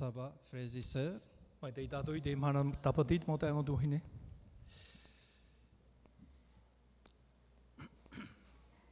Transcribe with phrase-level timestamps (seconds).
[0.00, 1.20] Frères et sœurs.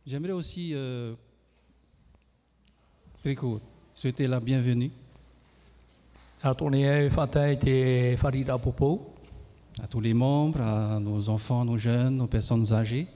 [0.06, 1.14] J'aimerais aussi, euh,
[3.22, 3.60] très court,
[3.94, 4.90] souhaiter la bienvenue
[6.44, 7.08] e
[8.22, 9.00] wharira popou.
[9.80, 13.06] à tous les membres, à nos enfants, nos jeunes, nos personnes âgées,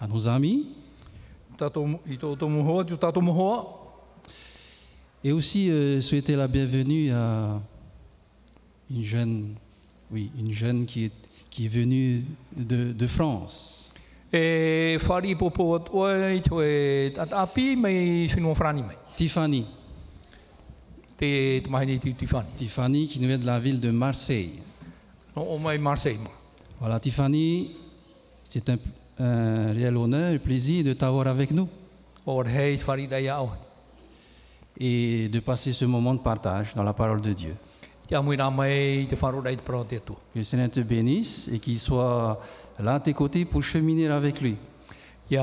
[0.00, 0.83] à nos amis,
[5.24, 7.60] et aussi euh, souhaiter la bienvenue à
[8.90, 9.54] une jeune,
[10.10, 11.12] oui, une jeune qui est,
[11.48, 12.22] qui est venue
[12.54, 13.92] de, de France.
[14.34, 14.98] E.
[19.16, 19.64] Tiffany,
[22.56, 23.06] Tiffany.
[23.06, 24.60] Qui nous vient de la ville de Marseille.
[25.80, 26.30] Marseille ma.
[26.80, 27.70] Voilà, Tiffany,
[28.42, 28.76] c'est un,
[29.18, 31.68] un réel honneur et plaisir de t'avoir avec nous.
[34.78, 37.54] Et de passer ce moment de partage dans la parole de Dieu.
[40.34, 42.40] Que le Seigneur te bénisse et qu'il soit
[42.78, 44.56] là à tes côtés pour cheminer avec lui.
[45.30, 45.38] Et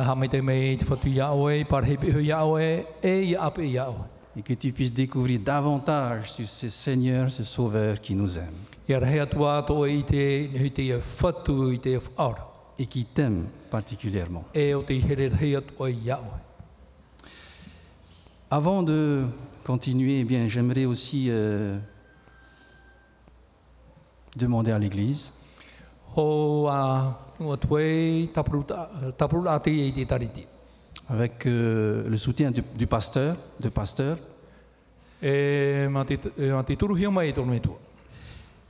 [4.44, 8.56] que tu puisses découvrir davantage sur ce Seigneur, ce Sauveur qui nous aime
[12.82, 14.44] Et qui t'aime particulièrement.
[14.56, 14.74] E.
[18.50, 19.28] Avant de
[19.64, 21.78] continuer, eh bien, j'aimerais aussi euh,
[24.36, 25.32] demander à l'Église
[31.08, 34.18] avec euh, le soutien du, du pasteur, de pasteur.
[35.24, 36.50] E e.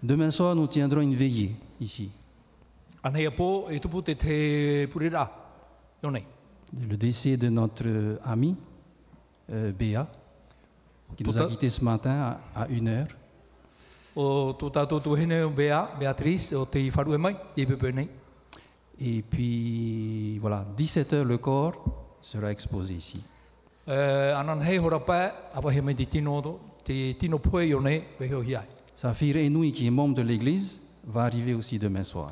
[0.04, 2.12] Demain soir, nous tiendrons une veillée ici.
[6.88, 8.56] Le décès de notre euh, ami
[9.52, 10.08] euh, Béa,
[11.16, 13.08] qui nous a Tout à- quittés ce matin à, à une heure.
[19.00, 21.84] Et puis, voilà, 17 heures, le corps
[22.22, 23.24] sera exposé ici.
[28.96, 32.32] Sa fille Enoui, qui est membre de l'Église, va arriver aussi demain soir.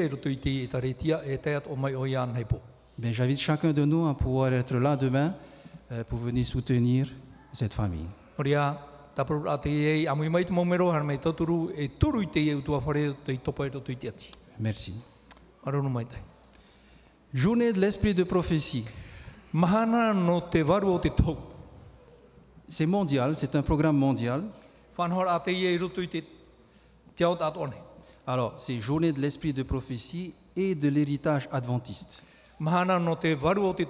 [0.00, 2.58] E roto i te i taretia, teat o mai o ian hei pō.
[2.96, 5.34] Bien, j'invite chacun de nous à pouvoir être là demain
[5.90, 7.08] euh, pour venir soutenir
[7.52, 8.06] cette famille.
[14.60, 14.94] Merci.
[17.32, 18.84] Journée de l'esprit de prophétie.
[19.52, 21.36] Mahana no te waru o te tau.
[22.68, 24.42] C'est mondial, c'est un programme mondial.
[28.26, 32.22] Alors, c'est journée de l'esprit de prophétie et de l'héritage adventiste.
[32.58, 33.82] Te o te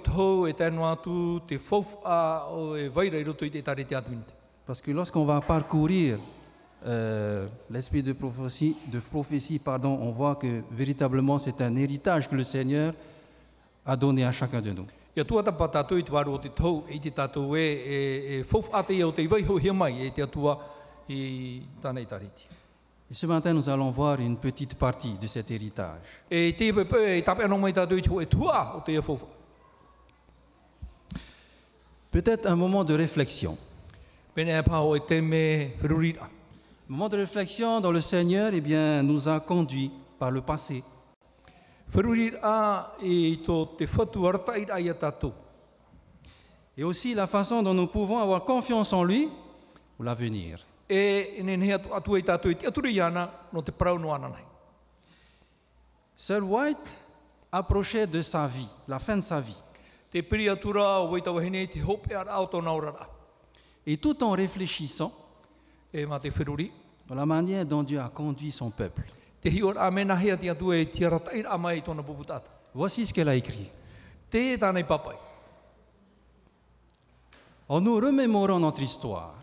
[0.49, 4.33] e tēnu atu, te o e vaira i roto i te tare te atu te.
[4.65, 6.17] Parce que lorsqu'on va parcourir
[6.85, 12.35] euh, l'esprit de prophétie, de prophétie pardon, on voit que véritablement c'est un héritage que
[12.35, 12.93] le Seigneur
[13.85, 14.87] a donné à chacun de nous.
[15.15, 17.99] Ia tua tapa tātou i te waru o te tau, i te tātou e, e,
[18.35, 20.57] e fofu a te i o te iwai ho hia mai, e te atua
[21.07, 22.49] i tānei tariti.
[23.09, 26.23] Et ce matin, nous allons voir une petite partie de cet héritage.
[32.11, 33.57] Peut-être un moment de réflexion.
[34.35, 36.25] Whirurira.
[36.25, 40.83] Un moment de réflexion dont le Seigneur eh bien, nous a conduits par le passé.
[46.77, 49.29] Et aussi la façon dont nous pouvons avoir confiance en lui
[49.95, 50.59] pour l'avenir.
[50.87, 53.97] E ene ne atu, atu e tātou i te aturi i ana no te parau
[53.97, 54.13] no.
[56.15, 56.89] Sir White
[57.51, 59.57] approchait de sa vie, la fin de sa vie.
[60.11, 63.09] Te piri atura o wahine te hope ar au tō naurara.
[63.85, 65.11] Et tout en réfléchissant
[65.95, 66.27] E mā te
[67.07, 69.05] dans la manière dont Dieu a conduit son peuple.
[69.39, 70.85] Te hior atu e
[72.03, 72.51] puputata.
[72.73, 73.69] Voici ce qu'elle a écrit.
[74.29, 75.15] Te papai.
[77.69, 79.35] En nous remémorant notre histoire,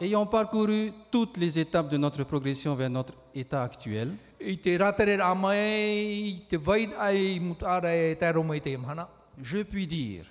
[0.00, 4.56] Ayant parcouru toutes les étapes de notre progression vers notre état actuel, e
[9.42, 10.24] je puis dire,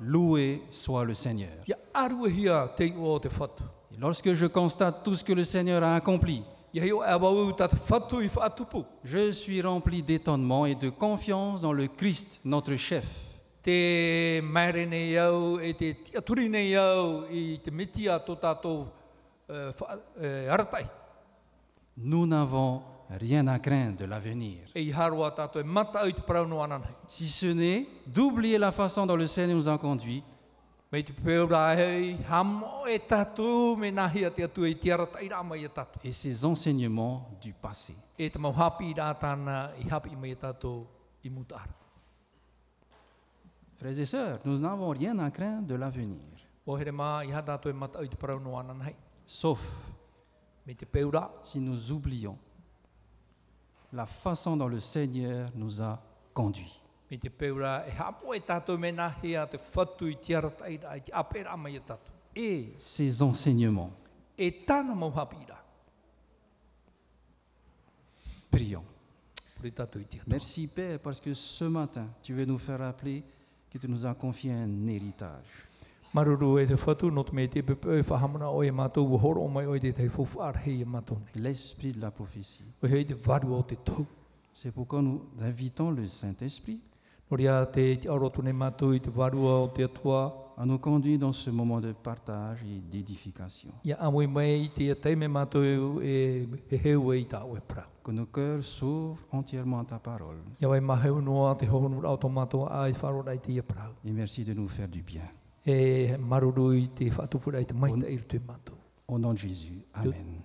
[0.00, 1.48] loué soit le Seigneur.
[1.66, 1.72] E.
[3.92, 6.42] Et lorsque je constate tout ce que le Seigneur a accompli,
[9.04, 13.25] je suis rempli d'étonnement et de confiance dans le Christ, notre chef.
[13.66, 18.84] Te mere nei iau, e te tiaturi nei iau, i te miti a tō tātou
[19.50, 19.96] wha,
[20.54, 20.84] aratai.
[21.96, 24.70] Nous n'avons rien à craindre de l'avenir.
[24.72, 25.64] E e.
[27.08, 30.22] Si ce n'est d'oublier la façon dont le Seigneur nous a conduits
[30.92, 30.98] e
[36.04, 37.94] et ses enseignements du passé.
[38.16, 40.86] E te mau hapi i rā tāna i hapi mai e tātou
[41.26, 41.74] i mutara.
[43.78, 46.18] Frères et sœurs, nous n'avons rien à craindre de l'avenir,
[49.26, 49.60] sauf
[51.44, 52.38] si nous oublions
[53.92, 56.02] la façon dont le Seigneur nous a
[56.34, 56.80] conduits.
[62.34, 63.92] et ses enseignements.
[68.50, 68.84] Prions.
[70.26, 73.22] Merci Père parce que ce matin, tu veux nous faire rappeler
[73.78, 75.66] que tu nous as confié un héritage.
[81.36, 82.64] L'esprit de la prophétie.
[84.54, 86.80] C'est pourquoi nous invitons le Saint-Esprit
[90.58, 93.68] À nous conduire dans ce moment de partage et d'édification.
[93.84, 93.92] E
[96.72, 97.26] e e.
[98.02, 100.38] Que nos cœurs s'ouvrent entièrement à ta parole.
[100.60, 100.66] Et
[104.12, 105.22] merci de nous faire du bien.
[108.38, 108.72] Mātou.
[109.08, 109.82] Au nom de Jésus.
[109.92, 110.40] Amen.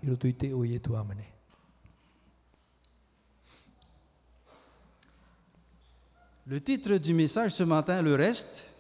[6.48, 8.71] Le titre du message ce matin, le reste,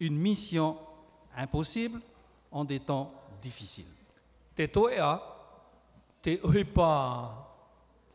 [0.00, 0.76] mission
[1.36, 2.00] impossible
[2.50, 3.12] en des temps
[3.42, 3.86] difficiles.
[4.54, 5.20] Te toea,
[6.22, 7.50] te uhipa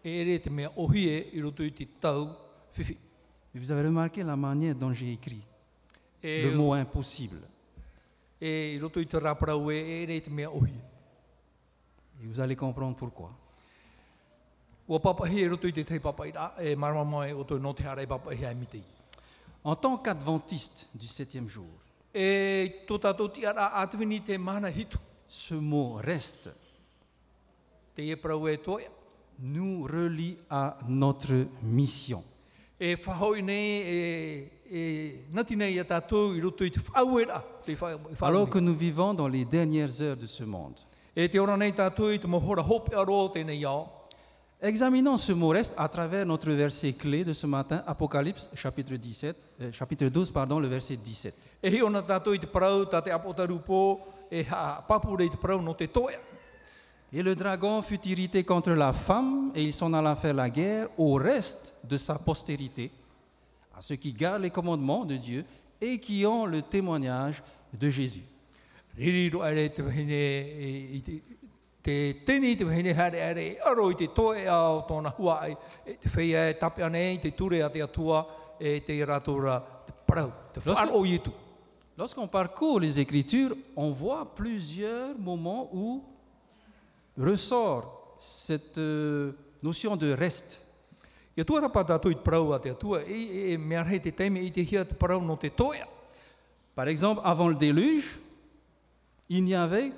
[0.01, 2.29] e ere te mea ohie i rutu i te tau
[2.77, 2.97] whiwhi.
[3.53, 5.41] Et vous avez remarqué la manière dont j'ai écrit
[6.21, 7.41] E, le mot impossible.
[8.39, 10.79] e i rutu i te raparau e ere te mea ohie.
[12.21, 13.31] Et vous allez comprendre pourquoi.
[14.87, 17.73] Ua papahi e rutu i te tei papai rā, e marama mai o tō no
[17.73, 18.81] te harei papahi ai miti.
[19.63, 21.67] En tant qu'adventiste du septième jour,
[22.11, 24.97] E tō tātou ti ara atwini te mana hitu.
[25.27, 26.49] ce mot reste
[27.95, 28.89] Te e e toia.
[29.39, 32.23] nous relie à notre mission.
[32.79, 37.43] E whahoi nei, e, e nati nei a tātou i rutu i te whauera.
[37.63, 40.79] Te whau, Alors que nous vivons dans les dernières heures de ce monde.
[41.15, 43.98] E te ora nei tātou i te mohora hope aro tēnei ao.
[44.61, 49.37] Examinons ce mot reste à travers notre verset clé de ce matin, Apocalypse chapitre, 17,
[49.61, 51.33] euh, chapitre 12, pardon, le verset 17.
[51.63, 51.69] E.
[57.13, 60.89] Et le dragon fut irrité contre la femme, et il s'en alla faire la guerre
[60.97, 62.91] au reste de sa postérité,
[63.77, 65.45] à ceux qui gardent les commandements de Dieu
[65.79, 67.41] et qui ont le témoignage
[67.73, 68.25] de Jésus.
[71.83, 73.89] Ririro are te wahine, e, i te, te tini te wahine hare are, e aro
[73.89, 77.63] i te toe ao tōna hua ai, e te whaia e tape ane, te ture
[77.63, 78.25] a te atua,
[78.59, 81.31] e te ratora te parau, te Lorsque- wharo i tu.
[81.97, 86.01] Lorsqu'on parcourt les Écritures, on voit plusieurs moments où
[87.17, 90.61] ressort cette euh, notion de reste.
[91.35, 94.11] Ia tua rapa tātou i te parau a te atua, e, e mea rei te
[94.11, 95.87] teime i te hia te parau no te toia.
[96.75, 98.19] Par exemple, avant le déluge,
[99.29, 99.91] il n'y avait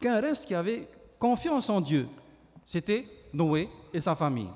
[0.00, 0.88] qu'un reste qui avait
[1.22, 2.08] confiance en Dieu.
[2.64, 4.48] C'était Noé et sa famille.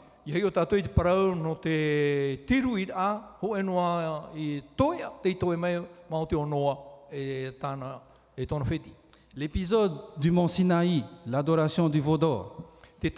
[9.37, 12.57] L'épisode du mont Sinaï, l'adoration du veau d'or,
[13.01, 13.09] e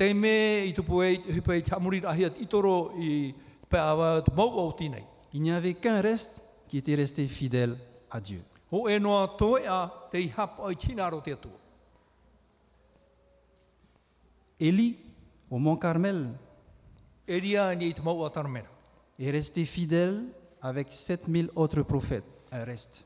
[5.33, 7.77] il n'y avait qu'un reste qui était resté fidèle
[8.11, 8.43] à Dieu.
[8.71, 11.57] Ho e noa toia te i hapa i tinaro te atua.
[14.61, 14.97] Élie,
[15.51, 16.31] au mont Carmel,
[19.19, 20.25] est resté fidèle
[20.61, 22.25] avec 7000 autres prophètes.
[22.51, 23.05] Un reste.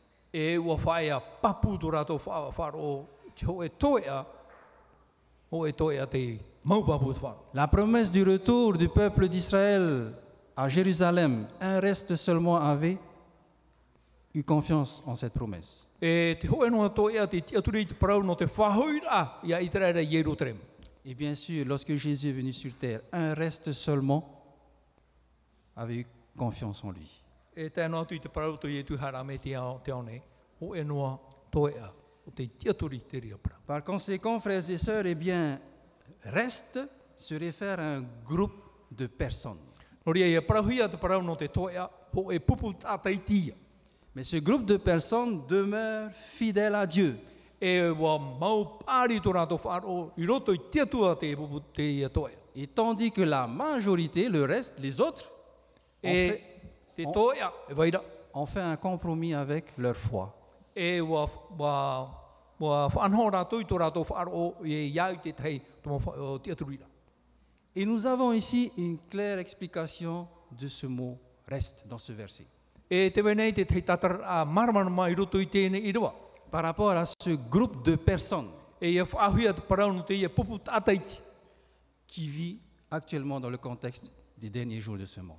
[7.53, 10.15] La promesse du retour du peuple d'Israël
[10.57, 12.99] à Jérusalem, un reste seulement avait
[14.35, 15.87] eu confiance en cette promesse.
[16.03, 16.35] E
[21.05, 24.43] Et bien sûr, lorsque Jésus est venu sur terre, un reste seulement
[25.75, 26.07] avait eu
[26.37, 27.23] confiance en lui.
[33.67, 35.61] Par conséquent, frères et sœurs, eh bien,
[36.23, 36.79] reste
[37.17, 38.55] se réfère à un groupe
[38.91, 39.59] de personnes.
[44.15, 47.17] Mais ce groupe de personnes demeure fidèle à Dieu.
[47.63, 47.95] E.
[52.55, 55.31] Et tandis que la majorité, le reste, les autres,
[56.03, 56.43] ont E fait,
[57.71, 58.01] e
[58.35, 60.35] ont fait un compromis avec leur foi.
[67.75, 72.47] Et nous avons ici une claire explication de ce mot reste dans ce verset.
[76.53, 78.51] Par rapport à ce groupe de personnes
[82.07, 82.59] qui vit
[82.91, 85.39] actuellement dans le contexte des derniers jours de ce monde.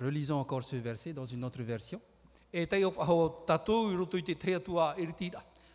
[0.00, 2.00] Relisons encore ce verset dans une autre version.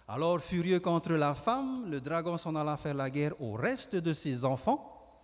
[0.07, 4.13] Alors, furieux contre la femme, le dragon s'en alla faire la guerre au reste de
[4.13, 5.19] ses enfants,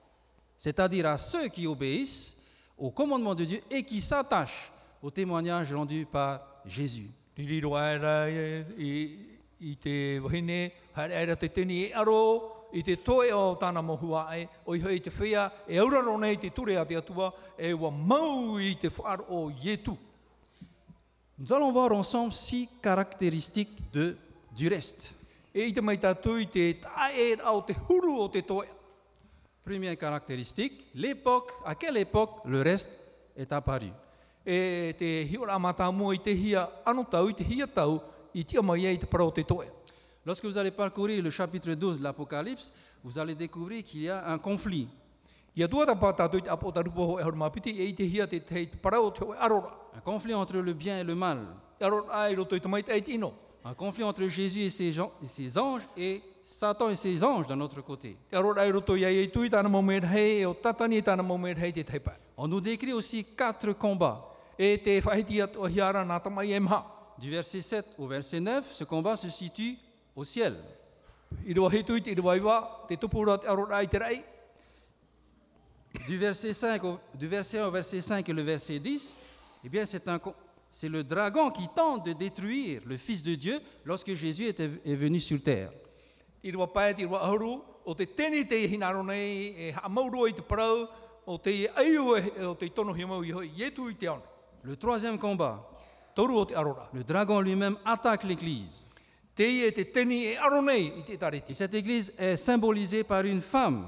[0.57, 2.36] c'est-à-dire à ceux qui obéissent
[2.77, 7.09] au commandement de Dieu et qui s'attachent au témoignage rendu par Jésus.
[12.73, 14.27] I, e toe o tāna mohua
[14.65, 15.11] o i te
[15.67, 18.89] e auraro nei te ture a te atua, e mau i te
[19.29, 19.51] o.
[21.37, 24.17] Nous allons voir ensemble six caractéristiques de,
[24.55, 25.13] du reste.
[25.53, 28.65] E i te mai tātou i te tae au te huru o te toe.
[29.67, 32.89] Première caractéristique, l'époque, à quelle époque le reste
[33.35, 33.91] est apparu
[34.45, 38.01] E te hiora mata mua i te hia ano tau, i te hia tau,
[38.33, 39.65] i tia mai e i te parao te toe.
[40.25, 44.25] Lorsque vous allez parcourir le chapitre 12 de l'Apocalypse, vous allez découvrir qu'il y a
[44.31, 44.87] un conflit.
[45.57, 45.67] E e.
[49.93, 51.39] Un conflit entre le bien et le mal.
[53.65, 57.45] Un conflit entre Jésus et ses, gens- et ses anges et Satan et ses anges
[57.45, 58.15] d'un autre côté.
[62.37, 64.33] On nous décrit aussi quatre combats.
[67.19, 69.75] Du verset 7 au verset 9, ce combat se situe
[70.15, 70.55] au ciel.
[76.07, 79.17] Du verset, 5 au, du verset 1 au verset 5 et le verset 10,
[79.65, 80.17] eh bien, c'est un
[80.71, 84.95] c'est le dragon qui tente de détruire le Fils de Dieu lorsque Jésus était, est
[84.95, 85.71] venu sur terre.
[86.43, 90.87] Ahuru, o te te hinaro nei, e ha maurua i te parau,
[91.25, 94.07] o te aiu e o te tono hi mau i hoi, i tu i te
[94.07, 94.21] ana.
[94.63, 95.59] Le troisième combat,
[96.15, 96.89] Toru o te arora.
[96.93, 98.83] le dragon lui-même attaque l'Église.
[99.35, 101.53] Te i e te teni e aro nei i te Et tariti.
[101.53, 103.85] cette Église est symbolisée par une femme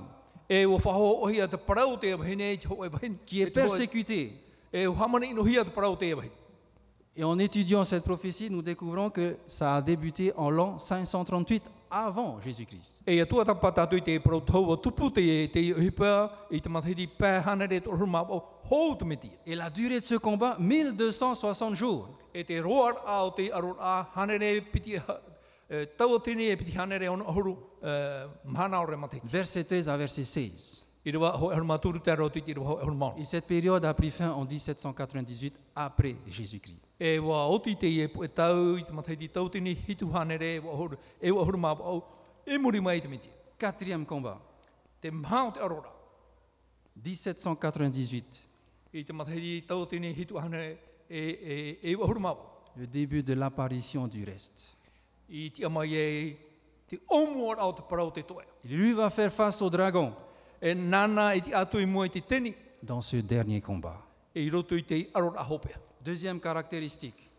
[0.48, 3.16] E o whaho o hia te parau te awahine, te ho e wahin.
[3.26, 4.32] qui est persécutée.
[4.72, 6.32] E o hamana ino hia te parau te awahine.
[7.16, 12.40] Et en étudiant cette prophétie, nous découvrons que ça a débuté en l'an 538 avant
[12.42, 13.04] Jésus-Christ.
[13.08, 13.16] Et
[19.56, 22.10] la durée de ce combat, 1260 jours.
[29.24, 30.86] Verset 13 à verset 16.
[31.06, 33.22] I rewa ho ehur maturu te aro titi i rewa ho ehur maunu.
[33.22, 36.89] Et cette période a pris fin en 1798 après Jésus-Christ.
[37.00, 40.62] E oti te e e tau i te hitu hanere
[41.22, 41.32] e e
[42.46, 43.30] e muri mai te.
[43.58, 44.40] Quatrième combat,
[45.00, 45.92] Te maha o te arora.
[46.96, 48.40] 1798,
[48.92, 50.78] I te mathiri tau tini hitu hanere
[51.08, 51.96] e, e, e
[52.76, 54.68] le début de l'apparition du reste.
[55.30, 56.38] I te amai e
[56.88, 58.44] te omuar au te parau te toe.
[58.64, 60.14] Et lui va faire face au dragon
[60.62, 62.54] E nana i te atu i mua i te teni
[62.84, 64.04] dans ce dernier combat.
[64.34, 65.80] e i roto i te arora hopea.
[66.02, 67.30] Deuxième caractéristique,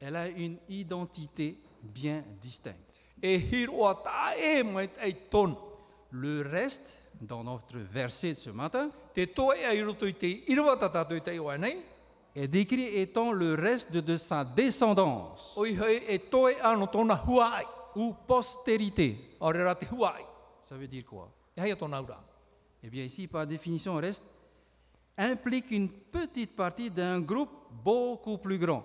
[0.00, 3.00] elle a une identité bien distincte.
[6.10, 8.90] Le reste, dans notre verset de ce matin,
[12.34, 15.54] est décrit étant le reste de sa descendance.
[17.96, 19.16] Ou postérité.
[20.62, 21.32] Ça veut dire quoi?
[22.82, 24.22] Eh bien ici, par définition, reste
[25.16, 27.50] implique une petite partie d'un groupe
[27.84, 28.84] beaucoup plus grand.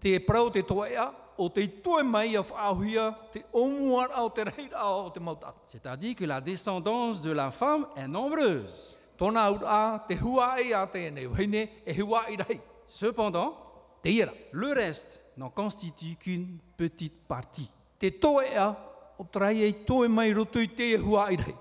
[0.00, 4.44] Te parau te toe a, o te toe mai a whaahuia, te omuar au te
[4.44, 5.54] reira o te mautata.
[5.66, 8.96] C'est-à-dire que la descendance de la femme est nombreuse.
[9.18, 12.60] Tōna ura, te hua ai a te ene, whine e hua i rei.
[12.86, 13.56] Cependant,
[14.02, 14.32] Te ira.
[14.52, 17.68] le reste n'en constitue qu'une petite partie.
[17.98, 21.54] Te o e toe mai roto i te hua i rei.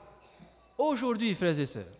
[0.77, 1.94] Aujourd'hui, frères et sœurs,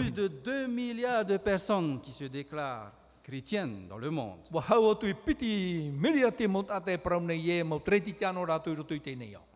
[0.00, 2.92] Plus de 2 milliards de personnes qui se déclarent
[3.22, 4.38] chrétiennes dans le monde.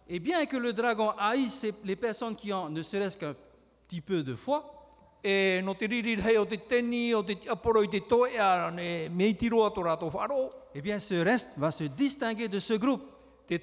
[0.08, 3.34] Et bien que le dragon haïsse les personnes qui ont ne serait-ce qu'un
[3.86, 4.80] petit peu de foi,
[10.74, 13.02] E eh bien ce reste va se distinguer de ce groupe.
[13.50, 13.58] E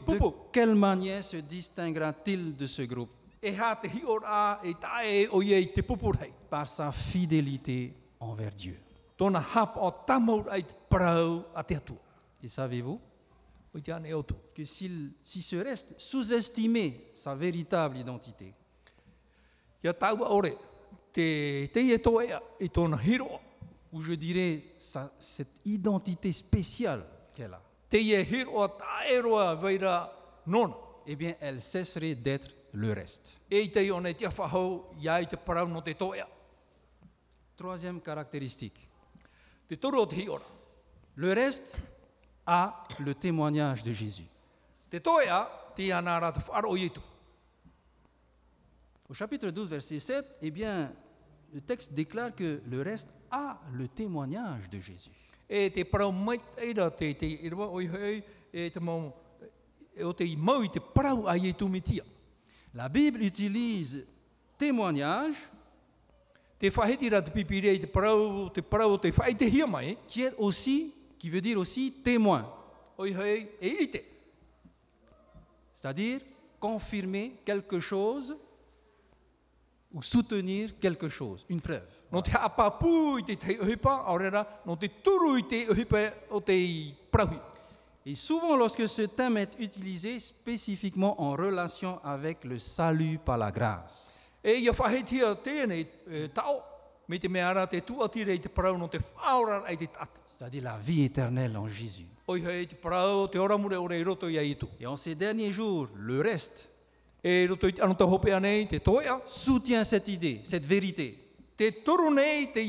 [0.00, 3.10] De quelle manière se distinguera-t-il de ce groupe
[3.42, 3.48] E
[5.04, 5.28] e e.
[6.50, 8.78] Par sa fidélité envers Dieu.
[12.42, 13.00] Et savez-vous
[13.74, 14.34] tu.
[14.54, 18.52] que s'il- si ce reste sous-estimait sa véritable identité,
[23.92, 27.60] Ou je dirais sa- cette identité spéciale qu'elle a,
[31.06, 33.34] eh bien, elle cesserait d'être le reste.
[37.56, 38.88] Troisième caractéristique,
[41.16, 41.76] le reste
[42.46, 44.26] a le témoignage de Jésus.
[49.08, 50.90] Au chapitre 12, verset 7, eh bien,
[51.52, 55.10] le texte déclare que le reste a le témoignage de Jésus.
[62.74, 64.06] La Bible utilise
[64.56, 65.34] témoignage
[70.08, 72.48] qui est aussi, qui veut dire aussi témoin,
[75.74, 76.20] c'est-à-dire
[76.60, 78.36] confirmer quelque chose
[79.92, 82.01] ou soutenir quelque chose, une preuve.
[82.12, 86.04] No te hapa pū i te te uhipa, aurera, no te turu i te uhipa
[86.30, 87.38] o te i prahui.
[88.04, 93.50] Et souvent, lorsque ce thème est utilisé spécifiquement en relation avec le salut par la
[93.50, 96.56] grâce, E ia whahetia tēnei e, tau,
[97.06, 100.18] me te mea ara te tuatire i te parau no te whaora ai te tata.
[100.26, 102.08] c'est-à-dire la vie éternelle en Jésus.
[102.26, 104.66] Oi hei te parau, te ora mure ore i roto i ai tu.
[104.80, 106.68] Et en ces derniers jours, le reste
[107.22, 111.21] E roto i anu ta hope anei, te toea, soutient cette idée, cette vérité,
[111.70, 112.60] te te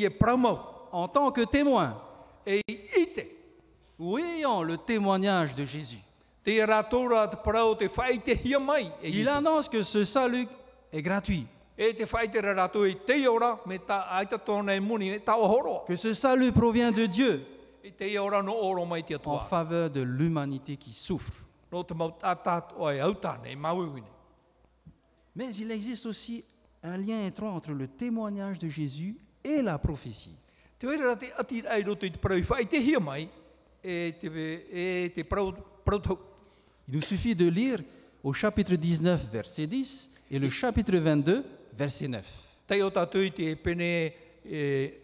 [0.92, 2.00] en tant que témoin.
[2.46, 3.26] E ite,
[3.98, 6.00] ou ayant le témoignage de Jésus.
[6.46, 6.62] Il
[9.30, 10.46] annonce que ce salut
[10.92, 11.48] est gratuit,
[15.88, 17.46] que ce salut provient de Dieu.
[19.26, 21.34] En faveur de l'humanité qui souffre.
[25.36, 26.46] Mais il existe aussi
[26.84, 30.38] un lien étroit entre le témoignage de Jésus et la prophétie.
[30.82, 31.04] E e.
[36.88, 37.80] Il nous suffit de lire
[38.24, 41.46] au chapitre 19, verset 10 et le chapitre 22,
[41.78, 42.26] verset 9.
[42.68, 44.14] Tai o tātou i te pene
[44.48, 45.00] e.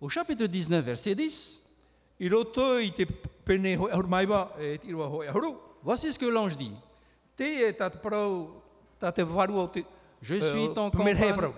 [0.00, 1.58] Au chapitre 19, verset 10,
[2.20, 3.06] I roto i te
[3.46, 5.54] pene hoi ahurumaiwa e te irua hoi ahuru.
[5.84, 6.72] voici ce que l'ange dit.
[10.20, 11.54] Je suis ton pemere hea compagnon.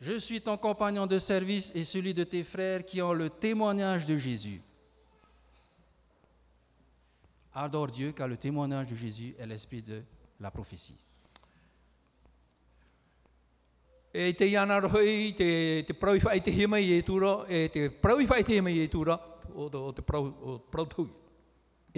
[0.00, 4.06] Je suis ton compagnon de service et celui de tes frères qui ont le témoignage
[4.06, 4.60] de Jésus.
[7.54, 10.02] Adore Dieu car le témoignage de Jésus est l'esprit de
[10.40, 10.98] la prophétie.
[14.14, 14.34] Et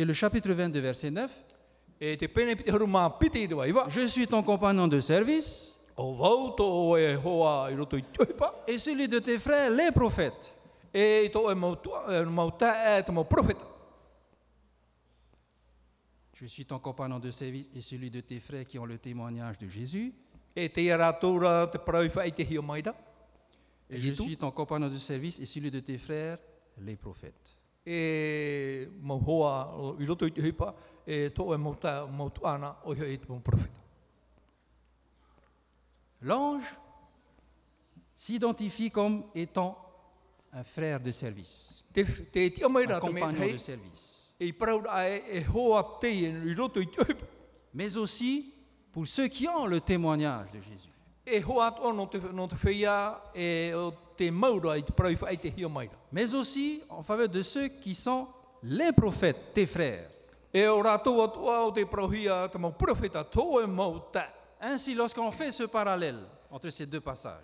[0.04, 1.44] le chapitre 22, verset 9,
[3.88, 8.64] Je suis ton compagnon de service O wau tō o hoa i roto i tuhipa.
[8.66, 10.52] et celui de tes frères, les prophètes.
[16.34, 19.56] Je suis ton compagnon de service et celui de tes frères qui ont le témoignage
[19.58, 20.12] de Jésus.
[20.56, 20.64] Et
[23.90, 26.38] Et je suis ton compagnon de service et celui de tes frères,
[26.80, 27.56] les prophètes.
[31.06, 31.26] E.
[31.26, 31.58] E.
[36.22, 36.64] L'ange
[38.16, 39.78] s'identifie comme étant
[40.52, 44.30] un frère de service, un compagnon de service.
[44.40, 44.52] E.
[47.74, 48.54] Mais aussi
[48.92, 50.90] pour ceux qui ont le témoignage de Jésus.
[56.12, 58.28] Mais aussi en faveur de ceux qui sont
[58.62, 60.10] les prophètes, tes frères.
[64.60, 67.42] Ainsi, lorsqu'on fait ce parallèle entre ces deux passages,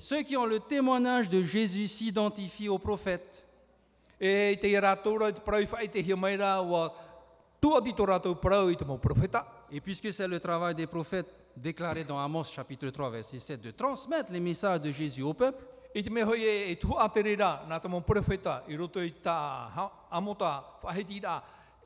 [0.00, 3.44] ceux qui ont le témoignage de Jésus s'identifient aux prophètes.
[4.20, 4.56] Et
[9.82, 14.32] puisque c'est le travail des prophètes déclaré dans Amos chapitre 3 verset 7 de transmettre
[14.32, 15.64] les messages de Jésus au peuple,
[15.96, 16.76] E, e
[18.02, 19.14] profeta, i roto i
[20.10, 20.62] amota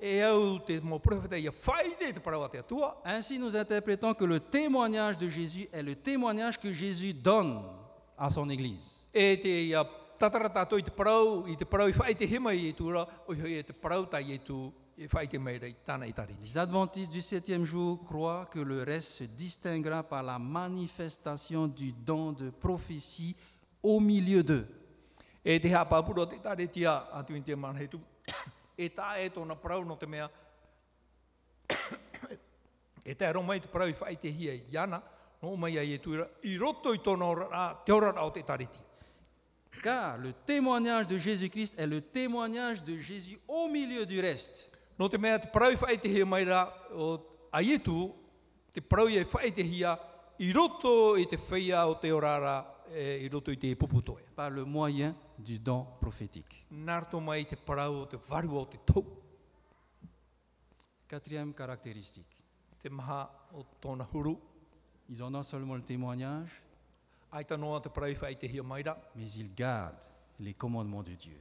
[0.01, 3.01] e au te profeta i whaide te te atua.
[3.05, 7.63] Ainsi, nous interprétons que le témoignage de Jésus est le témoignage que Jésus donne
[8.19, 9.07] à son Église.
[9.15, 9.85] E te i a
[10.19, 13.33] tatara tātou i te parau, i te parau i whaite hima i e tūra, o
[13.33, 14.73] i hoi e te parau tai tū.
[15.01, 21.93] Les adventistes du septième jour croient que le reste se distinguera par la manifestation du
[21.93, 23.35] don de prophétie
[23.83, 24.67] au milieu d'eux.
[25.45, 28.01] E te hea pāpura te tariti a, atu i te manhetu,
[28.77, 30.29] e tā e tōna parau no te mea,
[33.05, 35.01] e te aro mai te parau i whaite hia i ana,
[35.41, 38.89] no mai ai e tūra, i roto i tōna ora, te ora o te tariti.
[39.81, 44.69] Car le témoignage de Jésus-Christ est le témoignage de Jésus au milieu du reste.
[44.99, 47.15] No te mea te parau i whaite hia mai rā, o
[47.57, 48.11] ai e tū,
[48.75, 49.97] te parau i whaite hia,
[50.37, 52.59] i roto i te whaia o te orara,
[52.93, 54.25] e, puputoia.
[54.35, 56.67] par le moyen du don prophétique.
[61.09, 62.37] Quatrième caractéristique,
[65.09, 66.63] ils ont non seulement le témoignage,
[69.17, 71.41] mais ils gardent les commandements de Dieu.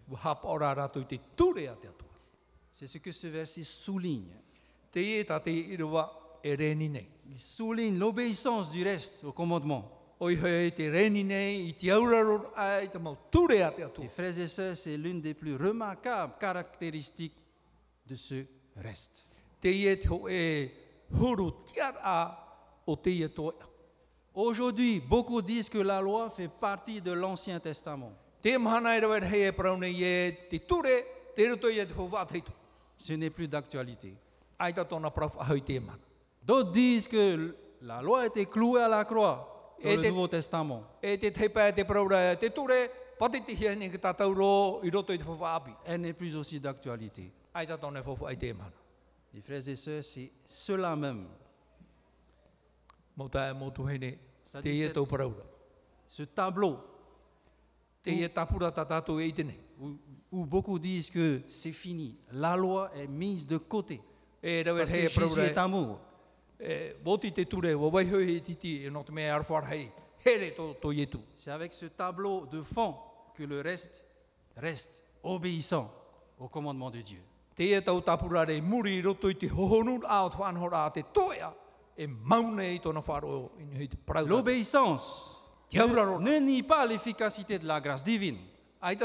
[2.71, 4.33] C'est ce que ce verset souligne.
[4.95, 5.25] E.
[7.27, 9.98] Il souligne l'obéissance du reste aux commandements.
[13.63, 14.08] Atua.
[14.10, 17.38] frères et sœurs, c'est l'une des plus remarquables caractéristiques
[18.05, 18.43] de ce
[18.75, 19.25] reste.
[24.34, 28.12] Aujourd'hui, beaucoup disent que la loi fait partie de l'Ancien Testament.
[32.97, 34.13] Ce n'est plus d'actualité.
[36.43, 40.83] D'autres disent que la loi été clouée à la croix dans Et le Nouveau Testament.
[45.85, 47.31] Elle n'est plus aussi d'actualité.
[48.53, 48.71] Mana.
[49.33, 51.27] Les frères et sœurs, c'est cela même,
[56.07, 56.79] ce tableau
[59.79, 59.97] où,
[60.31, 64.01] où beaucoup disent que c'est fini, la loi est mise de côté.
[64.41, 65.99] Parce que Jésus est amour.
[71.35, 72.95] C'est avec ce tableau de fond
[73.35, 74.03] que le reste
[74.57, 75.89] reste obéissant
[76.37, 77.21] au commandement de Dieu.
[77.57, 77.85] E e.
[84.25, 85.35] L'obéissance
[85.77, 88.37] auraro, ne nie pas l'efficacité de la grâce divine,
[88.81, 88.95] e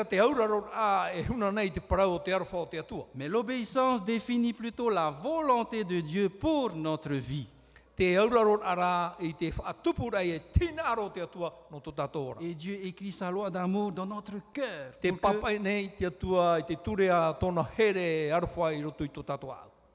[3.15, 7.49] mais l'obéissance définit plutôt la volonté de Dieu pour notre vie.
[7.99, 8.05] E.
[12.41, 15.59] Et Dieu écrit sa loi d'amour dans notre cœur pour e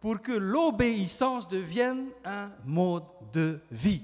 [0.01, 4.01] pour que l'obéissance devienne un mode de vie.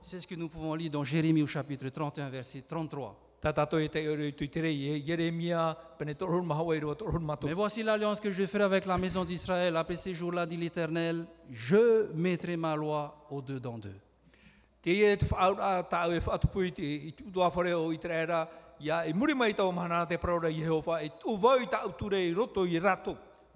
[0.00, 3.28] C'est ce que nous pouvons lire dans Jérémie au chapitre 31, verset 33.
[3.38, 6.80] Tā tātou e te auraro i tui te rei e Jeremia, pene torhon mahawa i
[6.82, 9.76] roa torhon Mais voici l'alliance que je ferai avec la maison d'Israël.
[9.76, 13.94] Après ces jours-là, dit l'Éternel, je mettrai ma loi au-dedans d'eux.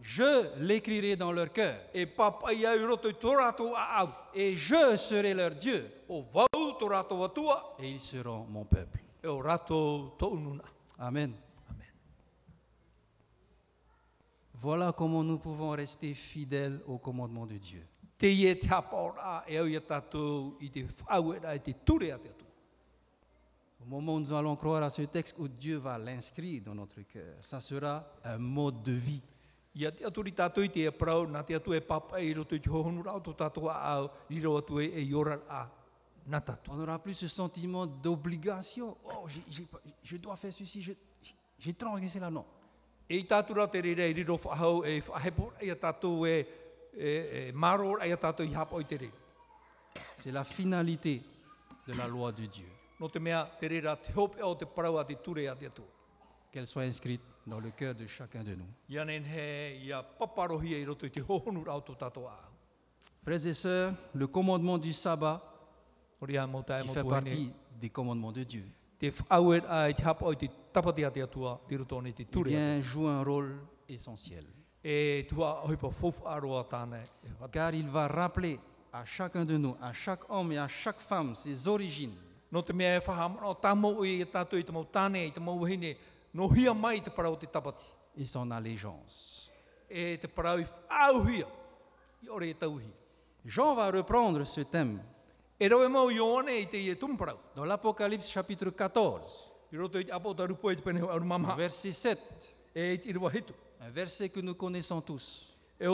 [0.04, 2.08] Je l'écrirai dans leur cœur et
[4.56, 5.90] je serai leur Dieu
[7.78, 9.00] et ils seront mon peuple.
[9.24, 9.28] e.
[10.98, 11.32] Amen.
[11.70, 11.86] Amen.
[14.54, 17.86] Voilà comment nous pouvons rester fidèles au commandement de Dieu.
[18.20, 18.56] E e.
[23.80, 27.00] Au moment où nous allons croire à ce texte où Dieu va l'inscrire dans notre
[27.02, 29.22] cœur, ça sera un mode de vie.
[36.26, 36.70] E e e e.
[36.70, 38.96] On n'aura plus ce sentiment d'obligation.
[39.04, 40.82] Oh, j'ai- j'ai pas- je dois faire ceci,
[41.58, 42.30] j'ai transgressé là.
[42.30, 42.44] Non.
[43.08, 46.46] E i tātura te rire i riro whahau e whahepora i a tātou e,
[46.94, 49.12] e, e maro i a tātou i hapa i te rire.
[50.16, 51.22] C'est la finalité
[51.86, 54.96] de la loi de Dieu, No te mea te rira te hope o te parau
[54.98, 55.82] a te ture a te atu.
[56.52, 58.64] qu'elle soit inscrite dans le cœur de chacun de nous.
[58.64, 58.66] Au.
[63.24, 65.48] Frères et sœurs, le commandement du sabbat Ori a mo tae
[66.26, 68.64] qui fait partie des commandements de Dieu,
[72.02, 73.58] ni te eh bien, joue un rôle
[73.88, 74.44] essentiel.
[74.84, 75.24] E.
[77.50, 78.58] Car il va rappeler
[78.92, 82.14] à chacun de nous, à chaque homme et à chaque femme, ses origines,
[82.52, 82.72] e e
[88.16, 89.50] et son allégeance.
[93.44, 95.00] Jean va reprendre ce thème
[95.62, 95.68] Te
[97.54, 101.54] dans l'Apocalypse chapitre 14, I roto i te apo tarupo i te pene au mama.
[101.54, 102.18] verset 7,
[102.74, 103.00] E
[103.78, 105.54] un verset que nous connaissons tous.
[105.78, 105.86] E.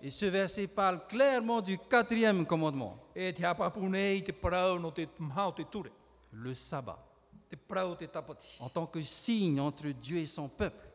[0.00, 3.34] Et ce verset parle clairement du quatrième commandement, E
[6.30, 7.04] le sabbat,
[8.60, 10.86] en tant que signe entre Dieu et son peuple,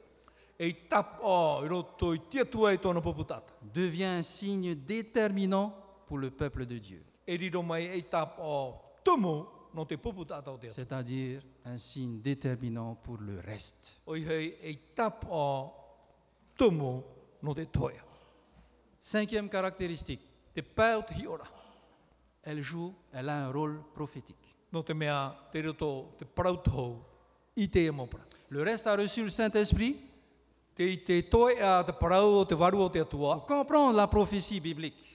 [3.73, 5.82] devient un signe déterminant
[6.13, 7.03] pour le peuple de Dieu,
[10.69, 13.99] c'est-à-dire un signe déterminant pour le reste.
[19.01, 20.21] Cinquième caractéristique,
[22.43, 24.55] elle joue, elle a un rôle prophétique.
[28.49, 29.97] Le reste a reçu le Saint-Esprit.
[33.39, 35.12] Pour comprendre la prophétie biblique.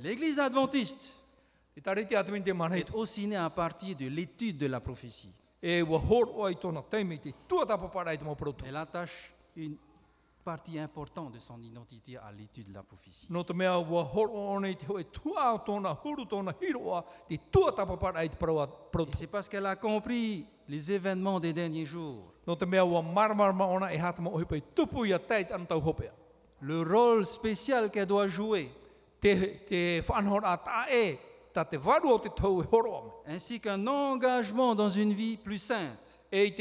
[0.00, 1.14] L'Église adventiste
[1.74, 5.34] est aussi née à partir de l'étude de la prophétie.
[5.64, 5.84] E.
[8.66, 9.76] Elle attache une
[10.44, 13.26] partie importante de son identité à l'étude de la prophétie.
[19.12, 22.32] C'est parce qu'elle a compris les événements des derniers jours,
[26.60, 28.70] Le rôle spécial qu'elle doit jouer,
[29.24, 29.52] e,
[33.26, 36.18] ainsi qu'un engagement dans une vie plus sainte.
[36.32, 36.52] E e.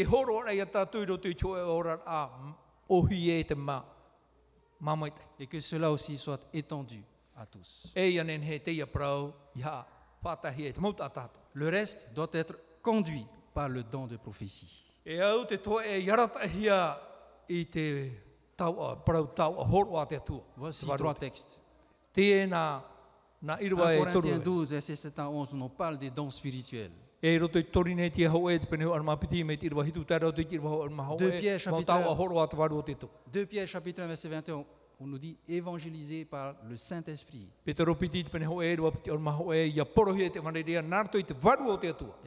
[5.39, 7.03] Et que cela aussi soit étendu
[7.35, 7.91] à tous.
[11.53, 14.83] Le reste doit être conduit par le don de prophétie.
[20.57, 21.19] Voici trois te.
[21.19, 21.59] textes.
[22.13, 22.81] Te nā,
[23.43, 24.43] nā 1 irua toru Corinthiens e.
[24.43, 26.91] 12, verset 7 à 11, où on parle des dons spirituels.
[27.21, 29.83] E roto i tori nei tia hau e te pene ar mapiti me te irua
[29.85, 31.39] hitu tara o te irua hau ar mahau Deux e.
[31.39, 32.17] Pierre, Mau chapitre tau a un.
[32.19, 33.09] horo a te varu o te tō.
[33.33, 34.63] 2 Pierre chapitre 1, verset 21,
[34.99, 37.47] on nous dit évangéliser par le Saint-Esprit.
[37.65, 37.73] Et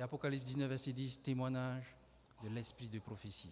[0.02, 1.94] Apocalypse 19, verset 10, témoignage
[2.42, 3.50] de l'esprit de prophétie.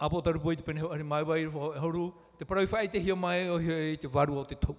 [0.00, 2.12] Apo taru poi te pene hau ari mai wai rua hauru.
[2.38, 4.76] Te parau whai te hia mai o hia i te varu o te tau.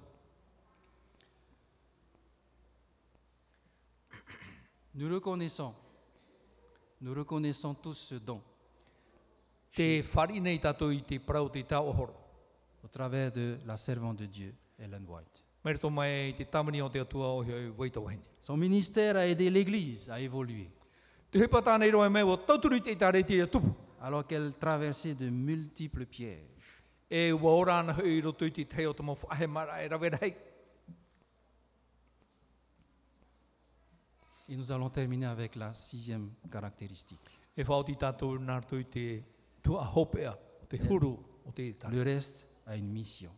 [4.93, 5.73] Nous reconnaissons,
[6.99, 8.41] nous reconnaissons tous ce don
[9.73, 12.21] Te whari nei tātou i te parau te tau o horo.
[12.83, 15.43] au travers de la servante de Dieu, Ellen White.
[18.39, 20.71] Son ministère a aidé l'Église à évoluer
[24.01, 26.83] Alors qu'elle traversait de multiples pièges.
[27.11, 27.37] E e.
[34.49, 37.19] Et nous allons terminer avec la sixième caractéristique.
[37.57, 37.63] E.
[41.91, 43.31] Le reste a une mission.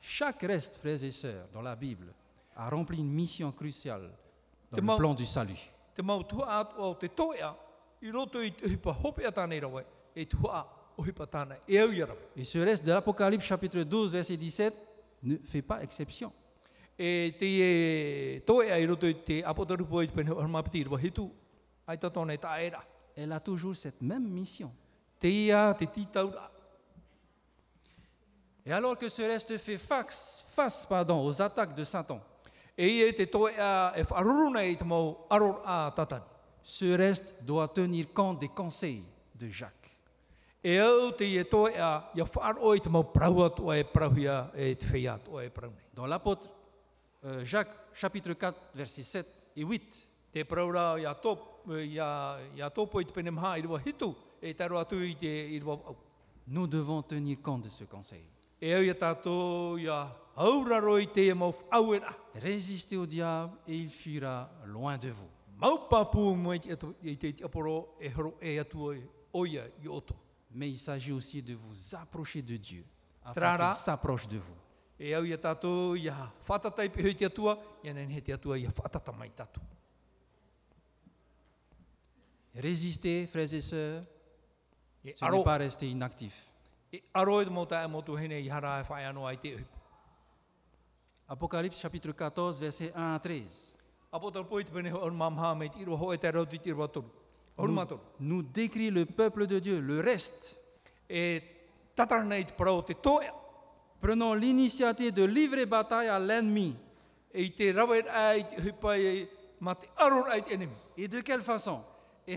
[0.00, 2.14] Chaque reste, frères et sœurs, dans la Bible,
[2.56, 4.10] a rempli une mission cruciale
[4.70, 5.70] dans le plan du salut.
[5.98, 7.48] Te mau tua atu o te toe a,
[8.06, 9.80] i roto i te ohipa hopea tānei rawe,
[10.14, 10.60] e tua
[10.94, 12.28] ohipa tāna, e au ia rawe.
[12.36, 14.74] Et ce reste de l'Apocalypse chapitre 12, verset 17,
[15.24, 16.30] ne fait pas exception.
[16.96, 21.26] E te e toe a i roto i te apotarupo i pene harmapiti rawa hitu,
[21.84, 22.84] ai tatone tā era.
[23.16, 24.70] Elle a toujours cette même mission.
[25.18, 26.48] Te ia, te titaura.
[28.64, 32.20] Et alors que ce reste fait face, face pardon, aux attaques de Satan,
[36.62, 39.74] Ce reste doit tenir compte des conseils de Jacques.
[45.94, 46.50] Dans l'apôtre
[47.24, 53.00] euh, Jacques chapitre 4, versets 7 et 8, Te praura ia, top, ia, ia topo
[53.00, 54.12] i te pene maha i rua hitu,
[54.42, 55.96] e taro atu i te i rua au.
[56.48, 58.24] nous devons tenir compte de ce conseil.
[60.38, 62.00] E.
[62.34, 65.28] Résistez au diable et il fuira loin de vous.
[69.34, 70.02] E e.
[70.52, 72.84] Mais il s'agit aussi de vous approcher de Dieu,
[73.24, 74.54] afin qu'il s'approche de vous.
[75.00, 75.14] E.
[82.54, 84.04] Résistez, frères et sœurs,
[85.04, 86.44] E Ce n'est pas resté inactif.
[91.28, 93.74] Apocalypse chapitre 14, versets 1 à 13.
[94.10, 96.46] Apo tau poi te pene ho on mamha me te iro ho e te rau
[96.46, 97.10] ti te iro atoru.
[97.58, 97.74] Onu
[98.20, 100.56] Nous, décrit le peuple de Dieu, le reste.
[101.10, 101.40] E
[101.94, 103.34] te toea.
[104.00, 106.76] Prenons l'initiative de livrer bataille à l'ennemi.
[107.34, 109.28] E e.
[110.96, 111.82] Et de quelle façon?
[112.26, 112.36] E.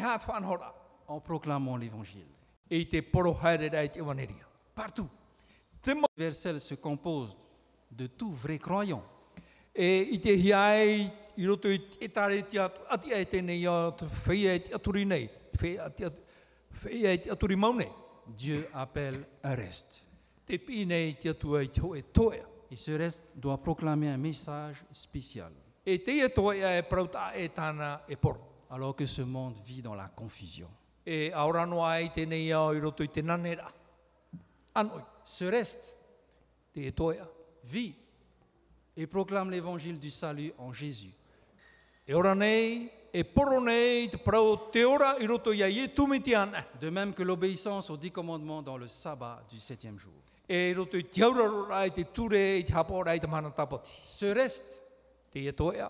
[1.07, 2.27] En proclamant l'évangile.
[2.69, 2.83] E.
[4.75, 5.07] Partout.
[6.17, 7.37] Verset se compose
[7.91, 9.03] de tout vrai croyant.
[9.73, 13.91] E i te hiai i roto i e tare ti atu, ati ai tēnei a
[13.95, 17.89] te whea i te aturi nei, te te mau nei.
[18.25, 20.01] Dieu appelle un reste.
[20.45, 22.47] Te pi nei te atu ai te hoe toea.
[22.71, 25.51] Et ce reste doit proclamer un message spécial,
[25.83, 28.47] E te ia toea e prauta e tāna e poro.
[28.69, 30.69] alors que ce monde vit dans la confusion.
[31.03, 33.71] E aorano ai tēnei au i roto i te nanera.
[34.73, 35.87] Anoi, Ce reste
[36.71, 37.27] te e toea.
[37.63, 37.95] Vit
[38.95, 41.11] et proclame l'évangile du salut en Jésus.
[46.79, 50.13] De même que l'obéissance aux dix commandements dans le sabbat du septième jour.
[50.49, 50.73] E.
[54.07, 54.81] Ce reste,
[55.31, 55.89] Te e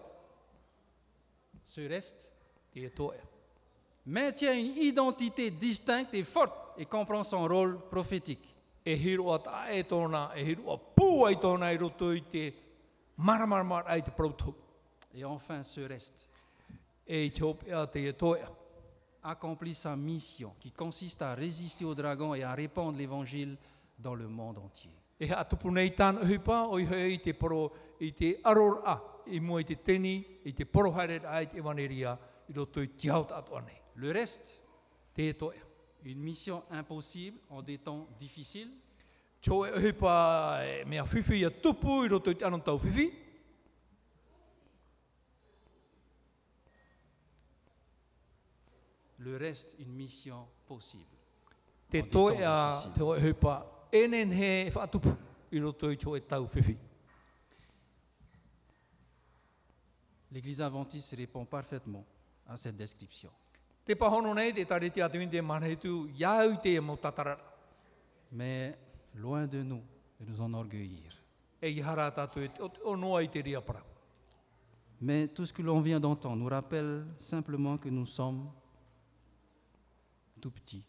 [1.64, 2.32] ce reste
[2.74, 3.12] te e
[4.06, 8.48] maintient une identité distincte et forte et comprend son rôle prophétique.
[8.86, 12.54] E hiro ata e tōna, e hiro a pū ai tōna i roto i te
[13.18, 14.56] maramaramar ai te prautou.
[15.14, 16.28] Et enfin, ce reste
[17.06, 18.50] E i te opea te e toea.
[19.24, 23.58] accomplit sa mission qui consiste à résister au dragon et à répandre l'évangile
[24.00, 24.92] dans le monde entier.
[25.22, 27.68] E ha tupu nei tāna hupa, o i hoi i te poro,
[28.02, 28.96] i te aror a,
[29.30, 30.16] i mua i te teni,
[30.50, 32.16] i te poro haere ai te waneria,
[32.50, 33.78] i roto i te hau tātu anei.
[34.02, 34.58] Le reste,
[35.14, 35.62] Te e toea.
[36.04, 38.72] Une mission impossible en des temps difficiles,
[39.48, 39.94] e
[41.44, 43.22] e tupu i roto i whiwhi.
[49.22, 51.06] le reste, une mission possible.
[51.90, 52.02] Te
[52.44, 52.92] a
[53.92, 54.72] e enen he
[55.50, 56.50] i roto i e tau.
[60.32, 62.06] L'Église adventiste répond parfaitement
[62.48, 63.30] à cette description.
[68.32, 68.78] Mais
[69.16, 69.82] loin de nous
[70.22, 71.12] de nous enorgueillir.
[71.62, 71.84] E e.
[75.02, 78.50] Mais tout ce que l'on vient d'entendre nous rappelle simplement que nous sommes
[80.40, 80.84] tout petits.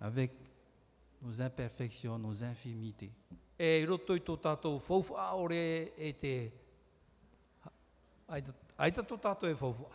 [0.00, 0.32] Avec
[1.22, 3.10] nos imperfections, nos infirmités.
[3.58, 6.52] E i roto i tō tātou whauwha ore e te...
[8.28, 9.88] Ai, tā- ai tātou e whauwha.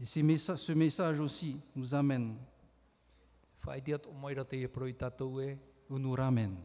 [0.00, 2.34] Et ces messa- ce message aussi nous amène
[3.66, 5.56] Whai te atu moira te e pro i tātou e,
[5.88, 6.56] ou nous ramène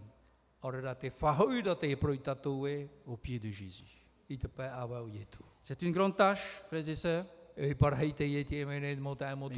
[0.61, 3.87] orera te whahauira te e pro i tātou e, au pied de Jésus.
[4.29, 5.39] i te pai awa o ietu.
[5.63, 7.25] C'est une grande tâche, frères et sœurs,
[7.57, 8.23] E te
[8.53, 8.79] e mais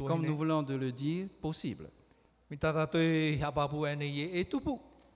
[0.08, 1.88] comme nous voulons de le dire, possible.
[2.50, 2.56] Mi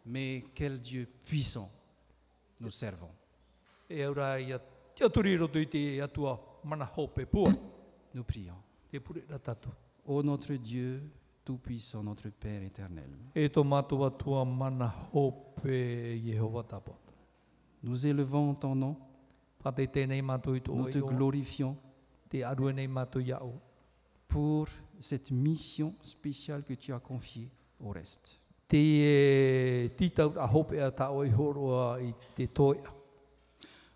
[0.07, 1.69] Mais quel Dieu puissant
[2.61, 3.11] nous servons.
[3.91, 4.07] E.
[8.15, 8.55] Nous prions.
[10.07, 11.03] Ô notre Dieu,
[11.45, 13.49] Tout-Puissant, notre Père éternel, E
[17.83, 18.97] nous élevons ton nom,
[19.65, 21.77] nous te glorifions
[24.29, 24.69] pour
[25.01, 27.49] cette mission spéciale que tu as confiée
[27.81, 28.41] au reste.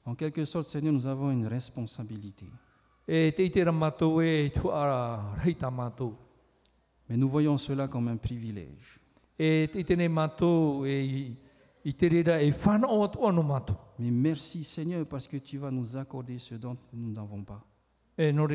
[0.04, 2.46] En quelque sorte, Seigneur, nous avons une responsabilité.
[3.08, 3.42] E e.
[7.08, 9.00] Mais nous voyons cela comme un privilège.
[9.40, 9.66] E.
[13.98, 17.64] Mais merci Seigneur parce que tu vas nous accorder ce dont nous n'avons pas.
[18.16, 18.46] Et en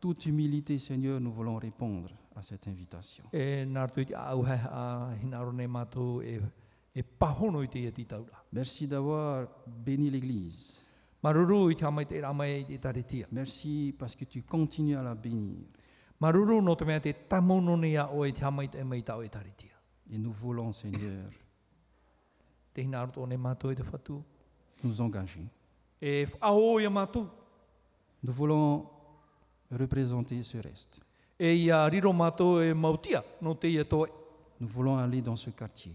[0.00, 3.24] toute humilité, Seigneur, nous voulons répondre à cette invitation.
[3.32, 3.66] E e,
[6.96, 7.04] e.
[8.52, 10.84] Merci d'avoir béni l'Église.
[13.32, 15.66] Merci parce que tu continues à la bénir.
[20.10, 21.30] Et nous voulons, Seigneur,
[24.84, 25.46] nous engager.
[28.22, 28.86] Nous voulons
[29.70, 31.00] représenter ce reste.
[34.60, 35.92] Nous voulons aller dans ce quartier.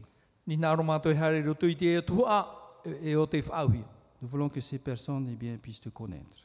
[4.22, 6.38] Nous voulons que ces personnes eh bien, puissent te connaître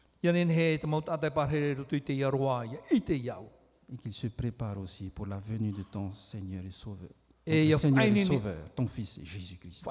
[3.91, 7.09] et qu'ils se préparent aussi pour la venue de ton Seigneur et Sauveur.
[7.47, 9.85] Et Seigneur et Sauveur, ton Fils Jésus-Christ.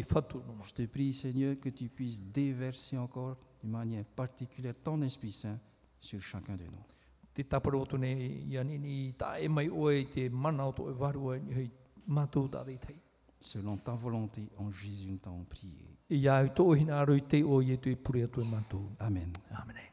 [0.00, 5.58] Je te prie, Seigneur, que tu puisses déverser encore d'une manière particulière ton Esprit Saint
[6.00, 6.84] sur chacun de nous.
[7.32, 8.10] Te taparo to ne
[8.50, 11.70] ia nini ta e mai oe te mana o to e varua ni hei
[12.06, 12.98] mātou tā rei tei.
[13.40, 15.96] Selon ta volonté, en Jésus, nous t'avons prié.
[16.10, 18.84] I au tō hina aro i te o i e tu pure atu mātou.
[19.00, 19.32] Amen.
[19.50, 19.91] Amen.